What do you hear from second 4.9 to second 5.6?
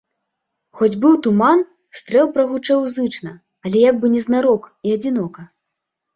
адзінока.